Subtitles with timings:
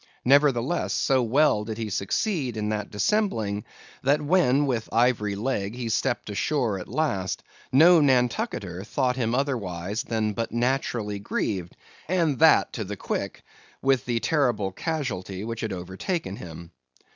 [0.25, 3.65] Nevertheless, so well did he succeed in that dissembling,
[4.01, 10.01] that when with ivory leg he stepped ashore at last, no Nantucketer thought him otherwise
[10.01, 11.77] than but naturally grieved,
[12.07, 13.43] and that to the quick,
[13.83, 16.71] with the terrible casualty which had overtaken him.